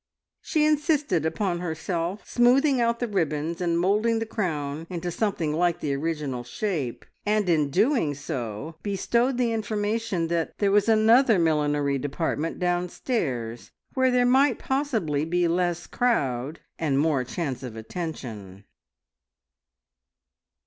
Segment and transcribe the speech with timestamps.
[0.41, 5.79] She insisted upon herself smoothing out the ribbons and moulding the crown into something like
[5.79, 11.99] the original shape, and in doing so bestowed the information that there was another millinery
[11.99, 18.63] department downstairs, where there might possibly be less crowd and more chance of attention.